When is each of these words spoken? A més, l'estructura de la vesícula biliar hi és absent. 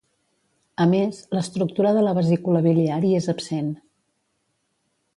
A 0.85 0.87
més, 0.93 1.19
l'estructura 1.37 1.93
de 1.99 2.05
la 2.07 2.15
vesícula 2.21 2.65
biliar 2.71 2.99
hi 3.05 3.15
és 3.23 3.31
absent. 3.39 3.71